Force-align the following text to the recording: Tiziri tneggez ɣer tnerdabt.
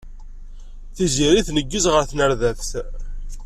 Tiziri 0.95 1.41
tneggez 1.47 1.85
ɣer 1.89 2.03
tnerdabt. 2.05 2.69